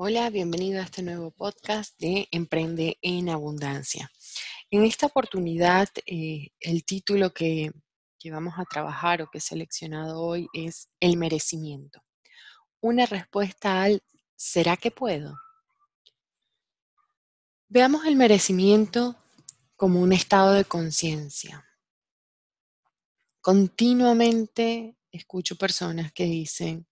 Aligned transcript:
Hola, 0.00 0.30
bienvenido 0.30 0.78
a 0.78 0.84
este 0.84 1.02
nuevo 1.02 1.32
podcast 1.32 1.98
de 1.98 2.28
Emprende 2.30 2.98
en 3.02 3.28
Abundancia. 3.28 4.08
En 4.70 4.84
esta 4.84 5.06
oportunidad, 5.06 5.88
eh, 6.06 6.50
el 6.60 6.84
título 6.84 7.34
que, 7.34 7.72
que 8.16 8.30
vamos 8.30 8.54
a 8.58 8.64
trabajar 8.64 9.20
o 9.20 9.28
que 9.28 9.38
he 9.38 9.40
seleccionado 9.40 10.22
hoy 10.22 10.46
es 10.52 10.88
El 11.00 11.16
merecimiento. 11.16 12.00
Una 12.80 13.06
respuesta 13.06 13.82
al 13.82 14.00
¿será 14.36 14.76
que 14.76 14.92
puedo? 14.92 15.34
Veamos 17.66 18.06
el 18.06 18.14
merecimiento 18.14 19.16
como 19.74 20.00
un 20.00 20.12
estado 20.12 20.52
de 20.52 20.64
conciencia. 20.64 21.66
Continuamente 23.40 24.96
escucho 25.10 25.56
personas 25.56 26.12
que 26.12 26.22
dicen, 26.22 26.86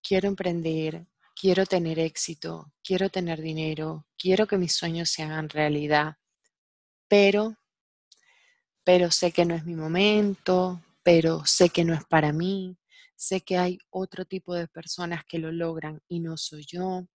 quiero 0.00 0.28
emprender, 0.28 1.04
quiero 1.38 1.66
tener 1.66 2.00
éxito, 2.00 2.72
quiero 2.82 3.10
tener 3.10 3.40
dinero, 3.40 4.06
quiero 4.18 4.48
que 4.48 4.58
mis 4.58 4.74
sueños 4.74 5.10
se 5.10 5.22
hagan 5.22 5.48
realidad, 5.48 6.16
pero, 7.06 7.56
pero 8.82 9.12
sé 9.12 9.30
que 9.30 9.44
no 9.44 9.54
es 9.54 9.64
mi 9.64 9.76
momento, 9.76 10.82
pero 11.04 11.44
sé 11.46 11.68
que 11.68 11.84
no 11.84 11.94
es 11.94 12.04
para 12.06 12.32
mí, 12.32 12.76
sé 13.14 13.42
que 13.42 13.56
hay 13.56 13.78
otro 13.90 14.24
tipo 14.24 14.52
de 14.52 14.66
personas 14.66 15.24
que 15.28 15.38
lo 15.38 15.52
logran 15.52 16.00
y 16.08 16.18
no 16.18 16.36
soy 16.36 16.64
yo, 16.66 17.06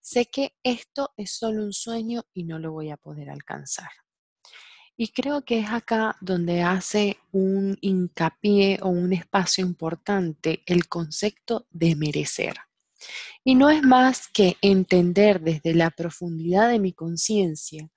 sé 0.00 0.26
que 0.26 0.54
esto 0.62 1.12
es 1.16 1.32
solo 1.32 1.64
un 1.64 1.72
sueño 1.72 2.22
y 2.32 2.44
no 2.44 2.60
lo 2.60 2.70
voy 2.70 2.90
a 2.90 2.96
poder 2.96 3.28
alcanzar. 3.28 3.90
Y 4.96 5.08
creo 5.08 5.44
que 5.44 5.58
es 5.58 5.70
acá 5.70 6.16
donde 6.20 6.62
hace 6.62 7.18
un 7.32 7.76
hincapié 7.80 8.78
o 8.82 8.90
un 8.90 9.12
espacio 9.12 9.66
importante 9.66 10.62
el 10.66 10.86
concepto 10.86 11.66
de 11.70 11.96
merecer. 11.96 12.54
Y 13.44 13.54
no 13.54 13.68
es 13.68 13.82
más 13.82 14.28
que 14.32 14.56
entender 14.62 15.40
desde 15.40 15.74
la 15.74 15.90
profundidad 15.90 16.70
de 16.70 16.78
mi 16.78 16.94
conciencia 16.94 17.90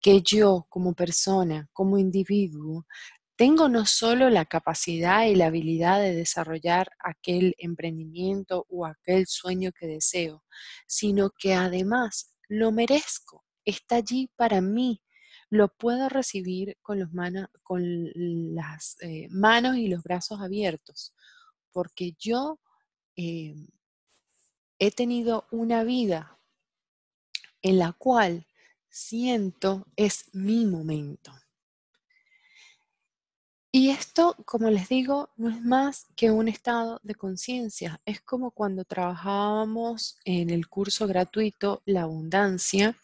que 0.00 0.20
yo 0.22 0.66
como 0.68 0.94
persona, 0.94 1.68
como 1.72 1.98
individuo, 1.98 2.86
tengo 3.36 3.70
no 3.70 3.86
solo 3.86 4.28
la 4.28 4.44
capacidad 4.44 5.24
y 5.24 5.34
la 5.34 5.46
habilidad 5.46 5.98
de 6.00 6.14
desarrollar 6.14 6.90
aquel 6.98 7.54
emprendimiento 7.56 8.66
o 8.68 8.84
aquel 8.84 9.26
sueño 9.26 9.72
que 9.72 9.86
deseo, 9.86 10.44
sino 10.86 11.30
que 11.30 11.54
además 11.54 12.34
lo 12.48 12.70
merezco, 12.70 13.42
está 13.64 13.96
allí 13.96 14.30
para 14.36 14.60
mí, 14.60 15.02
lo 15.48 15.68
puedo 15.68 16.10
recibir 16.10 16.76
con, 16.82 16.98
las 18.54 18.96
eh, 19.00 19.28
manos 19.30 19.76
y 19.76 19.88
los 19.88 20.02
brazos 20.02 20.42
abiertos, 20.42 21.14
porque 21.72 22.14
yo 22.18 22.60
eh, 23.16 23.54
he 24.80 24.90
tenido 24.90 25.46
una 25.52 25.84
vida 25.84 26.38
en 27.62 27.78
la 27.78 27.92
cual 27.92 28.46
siento 28.88 29.86
es 29.94 30.30
mi 30.32 30.66
momento. 30.66 31.32
Y 33.72 33.90
esto, 33.90 34.34
como 34.46 34.68
les 34.68 34.88
digo, 34.88 35.30
no 35.36 35.48
es 35.48 35.60
más 35.62 36.06
que 36.16 36.32
un 36.32 36.48
estado 36.48 36.98
de 37.04 37.14
conciencia. 37.14 38.00
Es 38.04 38.20
como 38.20 38.50
cuando 38.50 38.84
trabajábamos 38.84 40.18
en 40.24 40.50
el 40.50 40.66
curso 40.66 41.06
gratuito 41.06 41.82
La 41.84 42.02
Abundancia, 42.02 42.96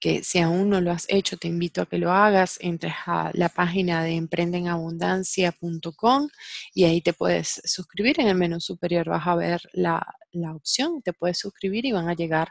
que 0.00 0.24
si 0.24 0.40
aún 0.40 0.70
no 0.70 0.80
lo 0.80 0.90
has 0.90 1.04
hecho, 1.08 1.36
te 1.36 1.46
invito 1.48 1.82
a 1.82 1.86
que 1.86 1.98
lo 1.98 2.10
hagas. 2.10 2.58
Entres 2.60 2.94
a 3.06 3.30
la 3.34 3.48
página 3.50 4.02
de 4.02 4.16
emprendenabundancia.com 4.16 6.28
y 6.74 6.84
ahí 6.84 7.02
te 7.02 7.12
puedes 7.12 7.60
suscribir. 7.64 8.18
En 8.20 8.28
el 8.28 8.34
menú 8.34 8.60
superior 8.60 9.08
vas 9.08 9.26
a 9.26 9.36
ver 9.36 9.60
la, 9.74 10.04
la 10.32 10.54
opción, 10.54 11.02
te 11.02 11.12
puedes 11.12 11.38
suscribir 11.38 11.84
y 11.84 11.92
van 11.92 12.08
a 12.08 12.14
llegar 12.14 12.48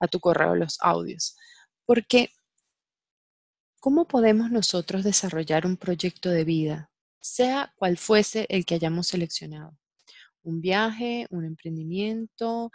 a 0.00 0.08
tu 0.08 0.20
correo 0.20 0.54
los 0.54 0.78
audios. 0.80 1.36
Porque, 1.84 2.30
¿cómo 3.80 4.08
podemos 4.08 4.50
nosotros 4.50 5.04
desarrollar 5.04 5.66
un 5.66 5.76
proyecto 5.76 6.30
de 6.30 6.44
vida, 6.44 6.90
sea 7.20 7.72
cual 7.76 7.98
fuese 7.98 8.46
el 8.48 8.64
que 8.64 8.76
hayamos 8.76 9.08
seleccionado? 9.08 9.76
Un 10.42 10.60
viaje, 10.60 11.26
un 11.30 11.44
emprendimiento, 11.44 12.70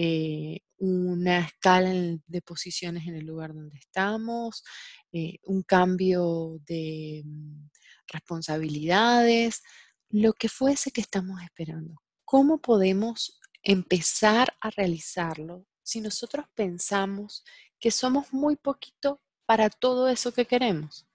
eh, 0.00 0.60
una 0.76 1.40
escala 1.40 1.90
de 2.24 2.40
posiciones 2.40 3.08
en 3.08 3.16
el 3.16 3.26
lugar 3.26 3.52
donde 3.52 3.78
estamos, 3.78 4.62
eh, 5.10 5.40
un 5.42 5.64
cambio 5.64 6.60
de 6.68 7.22
mm, 7.24 7.68
responsabilidades, 8.06 9.64
lo 10.08 10.34
que 10.34 10.48
fuese 10.48 10.92
que 10.92 11.00
estamos 11.00 11.42
esperando. 11.42 12.00
¿Cómo 12.24 12.58
podemos 12.58 13.40
empezar 13.60 14.56
a 14.60 14.70
realizarlo 14.70 15.66
si 15.82 16.00
nosotros 16.00 16.46
pensamos 16.54 17.42
que 17.80 17.90
somos 17.90 18.32
muy 18.32 18.54
poquito 18.54 19.20
para 19.46 19.68
todo 19.68 20.06
eso 20.06 20.32
que 20.32 20.46
queremos? 20.46 21.08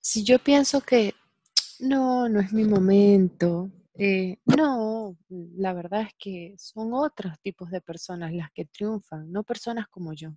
Si 0.00 0.24
yo 0.24 0.38
pienso 0.38 0.80
que 0.80 1.14
no, 1.80 2.30
no 2.30 2.40
es 2.40 2.50
mi 2.50 2.64
momento, 2.64 3.70
eh, 3.98 4.38
no, 4.44 5.18
la 5.28 5.72
verdad 5.72 6.02
es 6.02 6.14
que 6.16 6.54
son 6.56 6.94
otros 6.94 7.38
tipos 7.40 7.70
de 7.70 7.80
personas 7.80 8.32
las 8.32 8.50
que 8.52 8.64
triunfan, 8.64 9.30
no 9.30 9.42
personas 9.42 9.88
como 9.88 10.12
yo. 10.14 10.36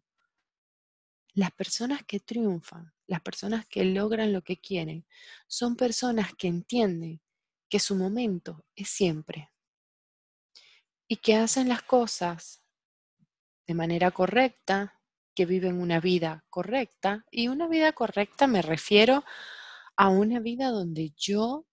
Las 1.34 1.52
personas 1.52 2.04
que 2.04 2.20
triunfan, 2.20 2.92
las 3.08 3.22
personas 3.22 3.66
que 3.68 3.86
logran 3.86 4.34
lo 4.34 4.42
que 4.42 4.58
quieren, 4.58 5.06
son 5.48 5.76
personas 5.76 6.34
que 6.34 6.48
entienden 6.48 7.22
que 7.70 7.80
su 7.80 7.96
momento 7.96 8.66
es 8.76 8.90
siempre 8.90 9.52
y 11.08 11.18
que 11.18 11.36
hacen 11.36 11.70
las 11.70 11.84
cosas 11.84 12.64
de 13.68 13.74
manera 13.76 14.12
correcta, 14.12 15.00
que 15.36 15.46
viven 15.46 15.80
una 15.80 16.00
vida 16.00 16.44
correcta. 16.50 17.26
Y 17.32 17.48
una 17.48 17.68
vida 17.68 17.94
correcta 17.94 18.48
me 18.48 18.62
refiero 18.62 19.24
a 19.96 20.10
una 20.10 20.40
vida 20.40 20.70
donde 20.70 21.14
yo 21.16 21.68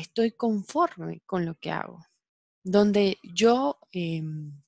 estoy 0.00 0.32
conforme 0.32 1.20
con 1.26 1.44
lo 1.44 1.58
que 1.58 1.70
hago, 1.70 2.04
donde 2.62 3.18
yo 3.22 3.78
em, 3.92 4.60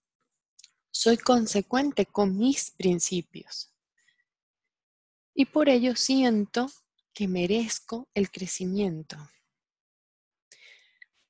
soy 0.91 1.17
consecuente 1.17 2.07
con 2.07 2.37
mis 2.37 2.71
principios. 2.71 3.73
Y 5.35 5.47
por 5.47 5.69
ello 5.69 5.97
siento 5.97 6.71
que 7.15 7.27
merezco 7.29 8.09
el 8.15 8.31
crecimiento. 8.31 9.17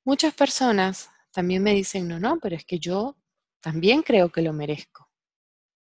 Muchas 0.05 0.33
personas 0.33 1.09
también 1.31 1.63
me 1.63 1.73
dicen, 1.73 2.07
no, 2.07 2.19
no, 2.19 2.37
pero 2.39 2.55
es 2.55 2.65
que 2.65 2.79
yo 2.79 3.17
también 3.61 4.03
creo 4.03 4.31
que 4.31 4.41
lo 4.41 4.53
merezco. 4.53 5.09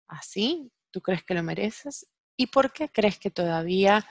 ¿Así? 0.07 0.71
¿Tú 0.91 1.01
crees 1.01 1.23
que 1.23 1.33
lo 1.33 1.41
mereces? 1.44 2.05
¿Y 2.35 2.47
por 2.47 2.73
qué 2.73 2.89
crees 2.89 3.17
que 3.17 3.31
todavía 3.31 4.05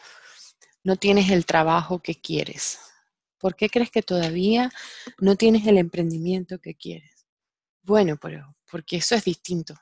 no 0.83 0.97
tienes 0.97 1.31
el 1.31 1.45
trabajo 1.45 2.01
que 2.01 2.15
quieres? 2.15 2.81
¿Por 3.41 3.57
qué 3.57 3.71
crees 3.71 3.91
que 3.91 4.03
todavía 4.03 4.71
no 5.19 5.35
tienes 5.35 5.67
el 5.67 5.79
emprendimiento 5.79 6.61
que 6.61 6.75
quieres? 6.75 7.27
Bueno, 7.83 8.19
pero 8.21 8.55
porque 8.71 8.99
eso 8.99 9.15
es 9.15 9.25
distinto. 9.25 9.75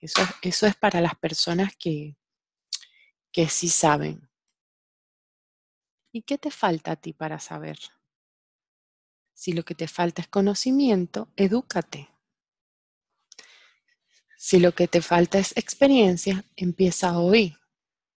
Eso, 0.00 0.66
es 0.66 0.76
para 0.76 1.00
las 1.00 1.16
personas 1.16 1.74
que, 1.76 2.16
que 3.32 3.48
sí 3.48 3.68
saben. 3.68 4.28
¿Y 6.12 6.22
qué 6.22 6.36
te 6.36 6.50
falta 6.50 6.92
a 6.92 6.96
ti 6.96 7.14
para 7.14 7.38
saber? 7.40 7.78
Si 9.32 9.52
lo 9.52 9.64
que 9.64 9.74
te 9.74 9.88
falta 9.88 10.22
es 10.22 10.28
conocimiento, 10.28 11.28
edúcate. 11.36 12.10
Si 14.36 14.60
lo 14.60 14.72
que 14.72 14.86
te 14.88 15.00
falta 15.00 15.38
es 15.38 15.56
experiencia, 15.56 16.44
empieza 16.54 17.18
hoy. 17.18 17.56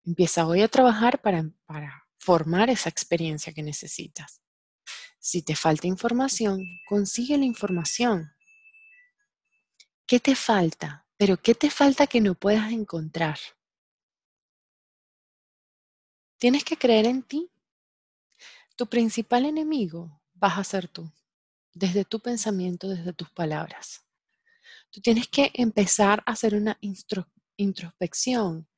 Empieza 0.06 0.46
hoy 0.46 0.62
a 0.62 0.68
trabajar 0.68 1.22
para, 1.22 1.50
para 1.66 2.06
formar 2.18 2.70
esa 2.70 2.90
experiencia 2.90 3.54
que 3.54 3.64
necesitas. 3.64 4.42
Si 5.22 5.42
te 5.42 5.54
falta 5.54 5.86
información, 5.86 6.66
consigue 6.88 7.38
la 7.38 7.44
información. 7.44 8.32
¿Qué 10.08 10.22
te 10.22 10.34
falta? 10.34 11.06
Pero 11.18 11.36
¿qué 11.36 11.54
te 11.54 11.70
falta 11.70 12.08
que 12.08 12.22
no 12.22 12.36
puedas 12.36 12.72
encontrar? 12.72 13.38
Tienes 16.38 16.64
que 16.64 16.78
creer 16.78 17.06
en 17.06 17.22
ti. 17.22 17.52
Tu 18.78 18.88
principal 18.88 19.46
enemigo 19.46 20.22
vas 20.34 20.58
a 20.58 20.64
ser 20.64 20.88
tú, 20.88 21.12
desde 21.74 22.06
tu 22.06 22.22
pensamiento, 22.22 22.88
desde 22.88 23.12
tus 23.12 23.30
palabras. 23.30 24.06
Tú 24.90 25.02
tienes 25.02 25.28
que 25.28 25.52
empezar 25.54 26.24
a 26.26 26.32
hacer 26.32 26.56
una 26.56 26.80
introspección 27.58 28.70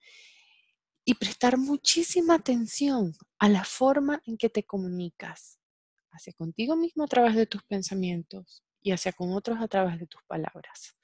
y 1.06 1.14
prestar 1.14 1.60
muchísima 1.60 2.34
atención 2.34 3.16
a 3.38 3.48
la 3.48 3.64
forma 3.64 4.24
en 4.26 4.38
que 4.38 4.50
te 4.50 4.64
comunicas 4.64 5.61
hacia 6.12 6.34
contigo 6.34 6.76
mismo 6.76 7.04
a 7.04 7.08
través 7.08 7.36
de 7.36 7.46
tus 7.46 7.64
pensamientos 7.64 8.64
y 8.82 8.92
hacia 8.92 9.14
con 9.14 9.34
otros 9.34 9.60
a 9.62 9.68
través 9.68 10.00
de 10.00 10.08
tus 10.08 10.22
palabras. 10.24 10.96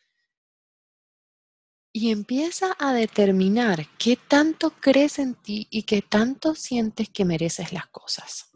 Y 1.93 2.11
empieza 2.11 2.75
a 2.77 2.93
determinar 2.93 3.85
qué 3.97 4.17
tanto 4.17 4.71
crees 4.71 5.19
en 5.19 5.35
ti 5.35 5.67
y 5.71 5.83
qué 5.83 6.01
tanto 6.01 6.53
sientes 6.53 7.09
que 7.09 7.25
mereces 7.25 7.73
las 7.73 7.87
cosas. 7.87 8.51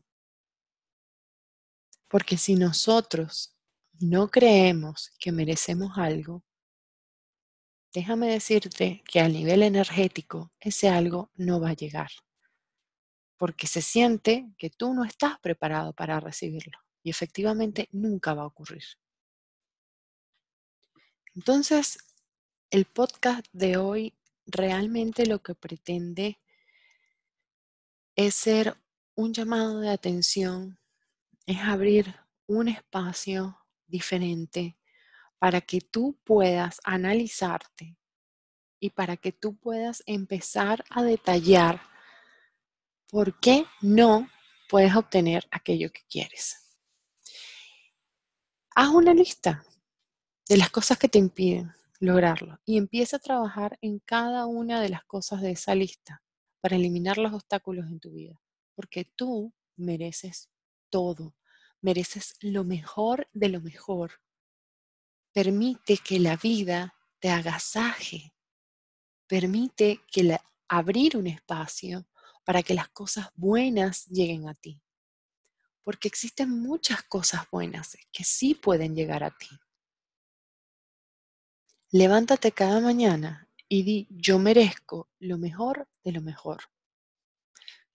Porque 2.08 2.38
si 2.38 2.56
nosotros 2.56 3.56
no 4.00 4.30
creemos 4.30 5.12
que 5.20 5.32
merecemos 5.32 5.98
algo, 5.98 6.44
déjame 7.94 8.28
decirte 8.28 9.04
que 9.08 9.20
a 9.20 9.28
nivel 9.28 9.64
energético 9.64 10.52
ese 10.60 10.90
algo 10.90 11.32
no 11.36 11.60
va 11.60 11.70
a 11.70 11.76
llegar, 11.76 12.12
porque 13.42 13.66
se 13.66 13.82
siente 13.82 14.54
que 14.56 14.70
tú 14.70 14.94
no 14.94 15.04
estás 15.04 15.40
preparado 15.40 15.94
para 15.94 16.20
recibirlo 16.20 16.78
y 17.02 17.10
efectivamente 17.10 17.90
nunca 17.92 18.36
va 18.36 18.44
a 18.44 18.46
ocurrir. 18.46 18.84
Entonces, 21.34 21.98
el 22.70 22.86
podcast 22.86 23.44
de 23.52 23.78
hoy 23.78 24.14
realmente 24.46 25.26
lo 25.26 25.42
que 25.42 25.56
pretende 25.56 26.40
es 28.16 28.36
ser 28.36 28.78
un 29.16 29.34
llamado 29.34 29.80
de 29.80 29.90
atención, 29.90 30.78
es 31.48 31.58
abrir 31.62 32.14
un 32.46 32.68
espacio 32.68 33.58
diferente 33.88 34.78
para 35.40 35.62
que 35.62 35.82
tú 35.82 36.16
puedas 36.24 36.80
analizarte 36.84 37.98
y 38.80 38.92
para 38.92 39.18
que 39.18 39.32
tú 39.32 39.56
puedas 39.56 40.04
empezar 40.06 40.86
a 40.92 41.02
detallar 41.02 41.91
por 43.12 43.38
qué 43.40 43.66
no 43.82 44.28
puedes 44.70 44.96
obtener 44.96 45.48
aquello 45.52 45.92
que 45.92 46.02
quieres. 46.10 46.58
Haz 48.74 48.90
una 48.90 49.14
lista 49.14 49.64
de 50.48 50.58
las 50.58 50.70
cosas 50.70 50.98
que 50.98 51.10
te 51.10 51.20
impiden 51.20 51.74
lograrlo 52.00 52.58
y 52.66 52.78
empieza 52.78 53.18
a 53.18 53.20
trabajar 53.20 53.78
en 53.82 54.00
cada 54.00 54.46
una 54.46 54.82
de 54.82 54.90
las 54.90 55.04
cosas 55.04 55.42
de 55.42 55.52
esa 55.52 55.76
lista 55.76 56.24
para 56.62 56.78
eliminar 56.78 57.18
los 57.18 57.34
obstáculos 57.34 57.86
en 57.88 58.00
tu 58.00 58.12
vida, 58.12 58.42
porque 58.76 59.04
tú 59.04 59.54
mereces 59.76 60.50
todo, 60.90 61.36
mereces 61.82 62.36
lo 62.40 62.64
mejor 62.64 63.28
de 63.34 63.50
lo 63.50 63.60
mejor. 63.60 64.22
Permite 65.34 65.98
que 65.98 66.18
la 66.20 66.38
vida 66.38 66.96
te 67.20 67.30
agasaje, 67.30 68.34
permite 69.28 70.00
que 70.10 70.38
abrir 70.70 71.18
un 71.18 71.28
espacio 71.28 72.08
para 72.52 72.64
que 72.64 72.74
las 72.74 72.90
cosas 72.90 73.30
buenas 73.34 74.08
lleguen 74.08 74.50
a 74.50 74.54
ti, 74.54 74.84
porque 75.86 76.10
existen 76.10 76.50
muchas 76.50 77.02
cosas 77.04 77.44
buenas 77.50 77.98
que 78.12 78.26
sí 78.26 78.56
pueden 78.56 78.94
llegar 78.94 79.24
a 79.24 79.32
ti. 79.32 79.48
Levántate 81.92 82.52
cada 82.52 82.82
mañana 82.82 83.48
y 83.70 83.84
di, 83.84 84.08
yo 84.10 84.38
merezco 84.38 85.10
lo 85.20 85.38
mejor 85.38 85.88
de 86.04 86.12
lo 86.12 86.22
mejor. 86.22 86.64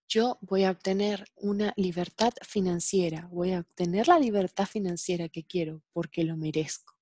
Yo 0.09 0.39
voy 0.41 0.65
a 0.65 0.71
obtener 0.71 1.27
una 1.35 1.75
libertad 1.77 2.33
financiera, 2.41 3.29
voy 3.31 3.53
a 3.53 3.61
obtener 3.61 4.09
la 4.09 4.19
libertad 4.19 4.65
financiera 4.65 5.29
que 5.29 5.45
quiero 5.45 5.83
porque 5.93 6.25
lo 6.25 6.39
merezco. 6.39 6.96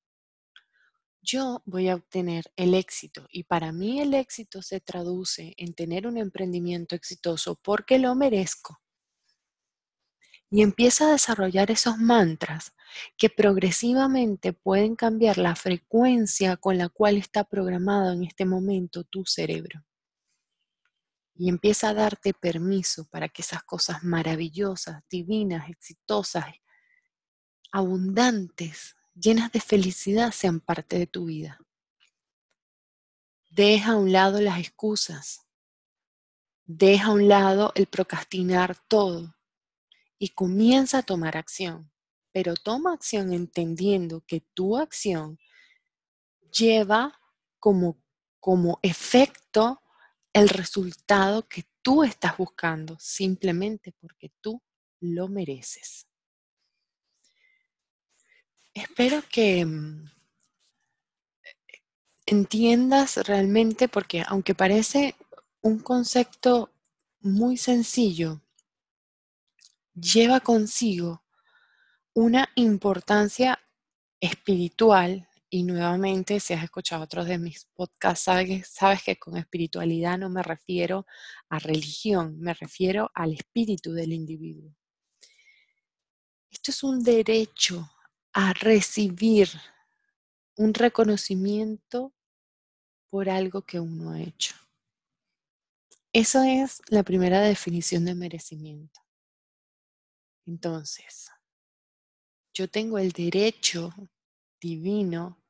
Yo 1.27 1.63
voy 1.65 1.89
a 1.89 1.95
obtener 1.95 2.45
el 2.55 2.75
éxito 2.75 3.27
y 3.31 3.45
para 3.45 3.73
mí 3.73 3.99
el 3.99 4.13
éxito 4.13 4.61
se 4.61 4.81
traduce 4.81 5.55
en 5.57 5.73
tener 5.73 6.07
un 6.07 6.19
emprendimiento 6.19 6.95
exitoso 6.95 7.59
porque 7.63 7.99
lo 7.99 8.15
merezco 8.15 8.79
y 10.51 10.61
empieza 10.63 11.09
a 11.09 11.13
desarrollar 11.13 11.71
esos 11.71 11.97
mantras 11.97 12.75
que 13.17 13.31
progresivamente 13.31 14.53
pueden 14.53 14.97
cambiar 14.97 15.39
la 15.39 15.57
frecuencia 15.57 16.59
con 16.59 16.77
la 16.77 16.91
cual 16.91 17.17
está 17.17 17.43
programado 17.43 18.13
en 18.13 18.23
este 18.23 18.45
momento 18.45 19.05
tu 19.05 19.25
cerebro. 19.25 19.83
Y 21.35 21.49
empieza 21.49 21.89
a 21.89 21.95
darte 21.95 22.35
permiso 22.35 23.09
para 23.11 23.31
que 23.31 23.41
esas 23.41 23.65
cosas 23.65 24.05
maravillosas, 24.05 25.03
divinas, 25.09 25.71
exitosas, 25.71 26.45
abundantes, 27.73 28.95
llenas 29.15 29.53
de 29.53 29.61
felicidad 29.61 30.33
sean 30.33 30.61
parte 30.61 30.99
de 30.99 31.07
tu 31.07 31.27
vida. 31.27 31.61
Deja 33.51 33.93
a 33.93 33.97
un 33.97 34.13
lado 34.13 34.41
las 34.41 34.59
excusas. 34.59 35.47
Deja 36.65 37.07
a 37.07 37.13
un 37.13 37.29
lado 37.29 37.73
el 37.75 37.87
procrastinar 37.87 38.77
todo 38.89 39.35
y 40.19 40.31
comienza 40.31 40.99
a 40.99 41.03
tomar 41.03 41.37
acción. 41.37 41.93
Pero 42.33 42.55
toma 42.55 42.93
acción 42.93 43.33
entendiendo 43.33 44.25
que 44.27 44.41
tu 44.41 44.77
acción 44.77 45.39
lleva 46.51 47.21
como, 47.61 48.03
como 48.41 48.81
efecto 48.83 49.81
el 50.33 50.49
resultado 50.49 51.47
que 51.49 51.65
tú 51.81 52.03
estás 52.03 52.37
buscando, 52.37 52.97
simplemente 52.99 53.93
porque 54.01 54.33
tú 54.41 54.61
lo 54.99 55.29
mereces. 55.29 56.09
Espero 58.75 59.23
que 59.31 59.65
mm, 59.65 60.11
entiendas 62.27 63.17
realmente, 63.27 63.89
porque 63.89 64.25
aunque 64.27 64.57
parece 64.57 65.15
un 65.63 65.79
concepto 65.79 66.73
muy 67.21 67.57
sencillo, 67.57 68.43
lleva 69.95 70.41
consigo 70.41 71.23
una 72.15 72.49
importancia 72.57 73.61
espiritual 74.21 75.29
y 75.49 75.63
nuevamente, 75.63 76.41
si 76.41 76.53
has 76.53 76.65
escuchado 76.65 77.05
otros 77.05 77.27
de 77.27 77.39
mis 77.39 77.67
podcasts, 77.75 78.25
sabes, 78.25 78.67
sabes, 78.67 79.05
que 79.05 79.17
con 79.17 79.37
espiritualidad 79.37 80.19
no 80.19 80.29
me 80.29 80.43
refiero 80.43 81.07
a 81.49 81.61
religión, 81.61 82.41
me 82.41 82.55
refiero 82.55 83.09
al 83.15 83.35
espíritu 83.35 83.93
del 83.93 84.13
individuo. 84.13 84.75
Esto 86.51 86.73
es 86.73 86.83
un 86.83 87.05
derecho 87.05 87.94
a 88.35 88.53
recibir 88.53 89.49
un 90.57 90.75
reconocimiento 90.75 92.13
por 93.09 93.31
algo 93.31 93.63
que 93.63 93.79
uno 93.79 94.11
ha 94.11 94.21
hecho. 94.21 94.55
Eso 96.13 96.43
es 96.43 96.83
la 96.89 97.05
primera 97.05 97.41
definición 97.41 98.05
de 98.05 98.15
merecimiento. 98.15 99.01
Entonces, 100.47 101.31
yo 102.53 102.69
tengo 102.69 102.99
el 102.99 103.13
derecho 103.13 103.93
divino 104.61 105.43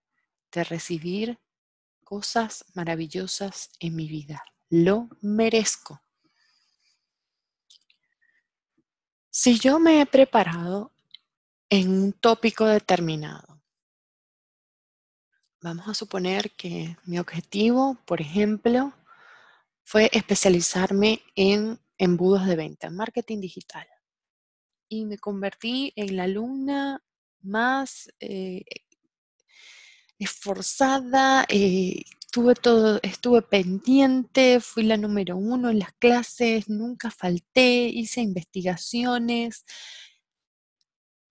de 0.52 0.64
recibir 0.64 1.38
cosas 2.04 2.64
maravillosas 2.75 3.70
en 3.80 3.96
mi 3.96 4.08
vida. 4.08 4.42
Lo 4.69 5.08
merezco. 5.20 6.02
Si 9.30 9.58
yo 9.58 9.78
me 9.78 10.00
he 10.00 10.06
preparado 10.06 10.94
en 11.75 11.91
un 11.91 12.12
tópico 12.12 12.67
determinado, 12.67 13.61
vamos 15.61 15.88
a 15.88 15.94
suponer 15.94 16.53
que 16.53 16.97
mi 17.05 17.19
objetivo, 17.19 17.99
por 18.07 18.21
ejemplo, 18.21 18.93
fue 19.83 20.09
especializarme 20.12 21.23
en 21.35 21.81
embudos 21.99 22.47
de 22.47 22.54
venta, 22.54 22.87
en 22.87 22.95
marketing 22.95 23.40
digital. 23.40 23.88
Y 24.88 25.04
me 25.04 25.19
convertí 25.19 25.93
en 25.97 26.16
la 26.16 26.25
alumna 26.25 27.02
más 27.40 28.09
eh, 28.21 28.62
esforzada, 30.16 31.45
eh, 31.49 32.04
tuve 32.31 32.54
todo, 32.54 33.00
estuve 33.02 33.43
pendiente, 33.43 34.61
fui 34.61 34.85
la 34.85 34.97
número 34.97 35.37
uno 35.37 35.71
en 35.71 35.81
las 35.81 35.93
clases, 35.95 36.69
nunca 36.69 37.11
falté, 37.11 37.88
hice 37.88 38.21
investigaciones, 38.21 39.64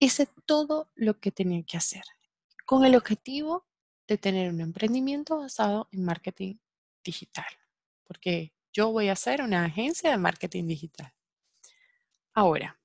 hice 0.04 0.28
todo 0.46 0.90
lo 0.94 1.18
que 1.18 1.30
tenía 1.30 1.62
que 1.62 1.76
hacer, 1.76 2.04
con 2.66 2.84
el 2.84 2.96
objetivo 2.96 3.66
de 4.06 4.18
tener 4.18 4.52
un 4.52 4.60
emprendimiento 4.60 5.38
basado 5.38 5.88
en 5.92 6.04
marketing 6.04 6.56
digital, 7.02 7.46
porque 8.04 8.52
yo 8.72 8.90
voy 8.90 9.08
a 9.08 9.12
hacer 9.12 9.42
una 9.42 9.64
agencia 9.64 10.10
de 10.10 10.18
marketing 10.18 10.66
digital. 10.66 11.12
Ahora, 12.34 12.78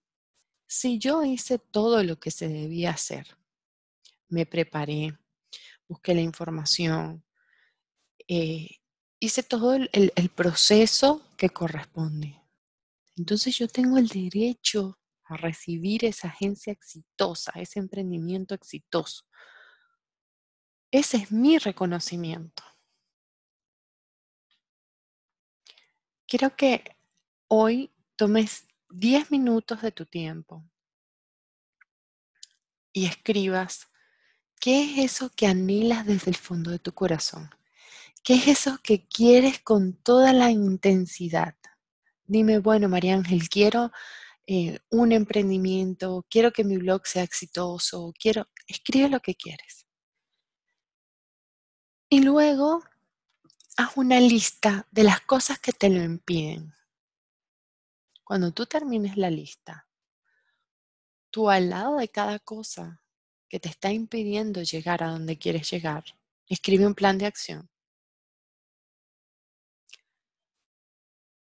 si 0.68 1.00
yo 1.00 1.24
hice 1.24 1.58
todo 1.58 2.04
lo 2.04 2.20
que 2.20 2.32
se 2.32 2.48
debía 2.48 2.92
hacer, 2.92 3.38
me 4.28 4.46
preparé, 4.46 5.18
busqué 5.88 6.14
la 6.14 6.22
información, 6.22 7.26
eh, 8.28 8.78
hice 9.20 9.42
todo 9.42 9.74
el 9.74 10.30
proceso 10.36 11.28
que 11.36 11.50
corresponde. 11.50 12.40
Entonces 13.18 13.58
yo 13.58 13.68
tengo 13.68 13.98
el 13.98 14.08
derecho 14.08 14.99
recibir 15.38 16.06
esa 16.06 16.28
agencia 16.28 16.74
exitosa, 16.74 17.52
ese 17.56 17.80
emprendimiento 17.80 18.54
exitoso. 18.56 19.26
Ese 20.92 21.18
es 21.18 21.32
mi 21.32 21.58
reconocimiento. 21.58 22.64
Quiero 26.28 26.56
que 26.56 26.96
hoy 27.48 27.92
tomes 28.16 28.68
10 28.90 29.32
minutos 29.32 29.82
de 29.82 29.92
tu 29.92 30.06
tiempo 30.06 30.64
y 32.92 33.06
escribas 33.06 33.88
qué 34.60 34.84
es 34.84 35.12
eso 35.12 35.30
que 35.36 35.48
anhelas 35.48 36.06
desde 36.06 36.32
el 36.32 36.38
fondo 36.38 36.72
de 36.72 36.80
tu 36.80 36.94
corazón. 36.94 37.50
¿Qué 38.24 38.36
es 38.36 38.48
eso 38.48 38.80
que 38.84 39.08
quieres 39.08 39.60
con 39.60 39.94
toda 39.94 40.34
la 40.34 40.52
intensidad? 40.52 41.56
Dime, 42.26 42.60
bueno, 42.60 42.90
María 42.90 43.16
Ángel, 43.16 43.50
quiero 43.50 43.92
eh, 44.52 44.80
un 44.90 45.12
emprendimiento, 45.12 46.26
quiero 46.28 46.52
que 46.52 46.64
mi 46.64 46.78
blog 46.78 47.06
sea 47.06 47.22
exitoso, 47.22 48.12
quiero, 48.20 48.50
escribe 48.66 49.08
lo 49.08 49.20
que 49.20 49.36
quieres. 49.36 49.86
Y 52.10 52.24
luego 52.24 52.84
haz 53.78 53.96
una 53.96 54.20
lista 54.20 54.88
de 54.90 55.04
las 55.04 55.22
cosas 55.22 55.60
que 55.60 55.72
te 55.72 55.92
lo 55.92 56.02
impiden. 56.02 56.74
Cuando 58.24 58.52
tú 58.52 58.66
termines 58.66 59.18
la 59.18 59.30
lista, 59.30 59.88
tú 61.30 61.52
al 61.52 61.70
lado 61.70 61.98
de 61.98 62.10
cada 62.10 62.40
cosa 62.40 63.04
que 63.50 63.60
te 63.60 63.70
está 63.70 63.92
impidiendo 63.92 64.64
llegar 64.64 65.04
a 65.04 65.12
donde 65.12 65.38
quieres 65.38 65.70
llegar, 65.70 66.06
escribe 66.48 66.88
un 66.88 66.96
plan 66.96 67.20
de 67.20 67.28
acción. 67.28 67.70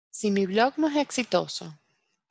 Si 0.10 0.32
mi 0.32 0.48
blog 0.48 0.80
no 0.80 0.88
es 0.88 0.96
exitoso 0.96 1.80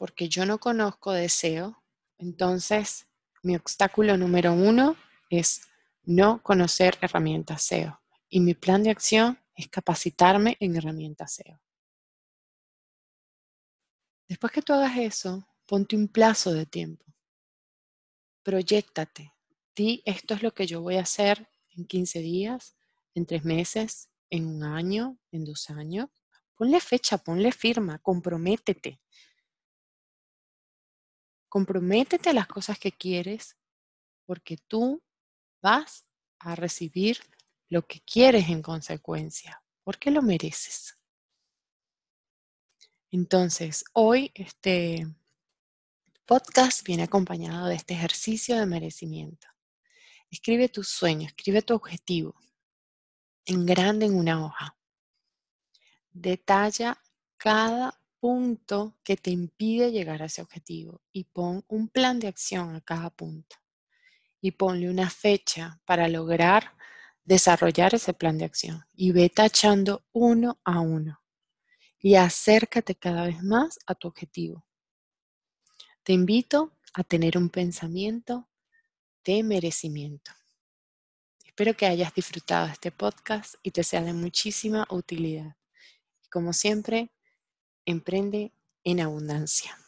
porque 0.05 0.29
yo 0.29 0.45
no 0.45 0.59
conozco 0.59 1.13
deseo, 1.13 1.83
entonces 2.19 3.07
mi 3.43 3.57
obstáculo 3.57 4.19
número 4.19 4.53
uno 4.53 4.97
es 5.31 5.63
no 6.03 6.43
conocer 6.43 6.99
herramientas 7.01 7.63
SEO. 7.63 8.03
Y 8.29 8.41
mi 8.41 8.53
plan 8.53 8.83
de 8.83 8.91
acción 8.91 9.39
es 9.55 9.67
capacitarme 9.69 10.59
en 10.61 10.77
herramientas 10.77 11.37
SEO. 11.37 11.59
Después 14.29 14.53
que 14.53 14.61
tú 14.61 14.75
hagas 14.75 14.95
eso, 14.99 15.49
ponte 15.65 15.97
un 15.97 16.09
plazo 16.09 16.53
de 16.53 16.67
tiempo. 16.67 17.07
Proyéctate. 18.43 19.33
Di, 19.75 20.03
esto 20.05 20.35
es 20.35 20.43
lo 20.43 20.53
que 20.53 20.67
yo 20.67 20.83
voy 20.83 20.97
a 20.97 21.03
hacer 21.05 21.49
en 21.71 21.87
15 21.87 22.19
días, 22.19 22.77
en 23.15 23.25
3 23.25 23.43
meses, 23.47 24.11
en 24.29 24.49
un 24.49 24.65
año, 24.65 25.17
en 25.33 25.47
dos 25.47 25.71
años. 25.71 26.11
Ponle 26.57 26.79
fecha, 26.81 27.17
ponle 27.17 27.53
firma, 27.53 28.01
comprométete. 28.01 29.01
Comprométete 31.55 32.31
a 32.31 32.33
las 32.33 32.49
cosas 32.49 32.81
que 32.81 32.91
quieres 32.91 33.57
porque 34.27 34.57
tú 34.57 35.01
vas 35.63 36.05
a 36.41 36.57
recibir 36.57 37.21
lo 37.69 37.87
que 37.87 38.01
quieres 38.01 38.49
en 38.49 38.61
consecuencia, 38.61 39.63
porque 39.85 40.11
lo 40.11 40.21
mereces. 40.21 40.99
Entonces, 43.13 43.85
hoy 43.93 44.33
este 44.35 45.07
podcast 46.27 46.85
viene 46.85 47.05
acompañado 47.05 47.69
de 47.69 47.77
este 47.77 47.95
ejercicio 47.95 48.59
de 48.59 48.67
merecimiento. 48.67 49.47
Escribe 50.33 50.69
tu 50.69 50.83
sueño, 50.83 51.29
escribe 51.29 51.63
tu 51.63 51.77
objetivo 51.77 52.35
en 53.45 53.65
grande 53.65 54.07
en 54.07 54.17
una 54.17 54.45
hoja. 54.45 54.77
Detalla 56.11 57.01
cada 57.37 58.04
punto 58.25 58.97
que 59.05 59.19
te 59.19 59.31
impide 59.31 59.93
llegar 59.93 60.23
a 60.23 60.25
ese 60.25 60.41
objetivo 60.41 61.03
y 61.13 61.25
pon 61.25 61.63
un 61.69 61.89
plan 61.89 62.19
de 62.19 62.27
acción 62.27 62.75
a 62.75 62.81
cada 62.81 63.11
punto. 63.11 63.57
Y 64.41 64.53
ponle 64.53 64.89
una 64.89 65.11
fecha 65.11 65.79
para 65.85 66.09
lograr 66.09 66.73
desarrollar 67.23 67.95
ese 67.95 68.15
plan 68.15 68.39
de 68.39 68.47
acción. 68.47 68.83
Y 68.95 69.13
ve 69.13 69.29
tachando 69.29 70.07
uno 70.13 70.59
a 70.65 70.81
uno. 70.81 71.21
Y 71.99 72.15
acércate 72.15 72.95
cada 72.95 73.27
vez 73.27 73.43
más 73.43 73.79
a 73.87 73.95
tu 73.95 74.09
objetivo. 74.09 74.65
Te 76.03 76.15
invito 76.15 76.79
a 76.95 77.05
tener 77.05 77.37
un 77.37 77.51
pensamiento 77.51 78.49
de 79.23 79.43
merecimiento. 79.43 80.31
Espero 81.45 81.75
que 81.75 81.85
hayas 81.85 82.15
disfrutado 82.15 82.69
este 82.69 82.91
podcast 82.91 83.57
y 83.63 83.71
te 83.71 83.85
sea 83.85 84.01
de 84.01 84.15
muchísima 84.15 84.87
utilidad. 84.89 85.57
Como 86.31 86.55
siempre, 86.55 87.11
emprende 87.87 88.53
en 88.85 89.01
abundancia. 89.01 89.79